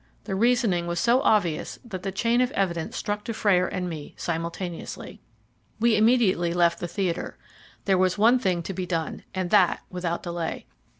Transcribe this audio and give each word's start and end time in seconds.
The 0.23 0.33
reasoning 0.33 0.87
was 0.87 0.99
so 0.99 1.21
obvious 1.21 1.77
that 1.85 2.01
the 2.01 2.11
chain 2.11 2.41
of 2.41 2.49
evidence 2.53 2.97
struck 2.97 3.23
Dufrayer 3.23 3.67
and 3.67 3.87
me 3.87 4.15
simultaneously. 4.17 5.21
We 5.79 5.95
immediately 5.95 6.53
left 6.55 6.79
the 6.79 6.87
theatre. 6.87 7.37
There 7.85 7.99
was 7.99 8.17
one 8.17 8.39
thing 8.39 8.63
to 8.63 8.73
be 8.73 8.87
done, 8.87 9.23
and 9.35 9.51
that 9.51 9.83
without 9.91 10.23
delay. 10.23 10.65